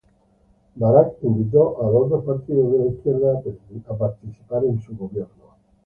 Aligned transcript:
Barak 0.77 1.09
invitó 1.21 1.79
a 1.79 1.85
los 1.85 2.05
otros 2.11 2.25
partidos 2.25 2.71
de 2.71 2.79
la 2.79 2.85
izquierda 2.87 3.39
a 3.87 3.93
participar 3.95 4.63
en 4.65 4.81
su 4.81 4.97
gobierno. 4.97 5.29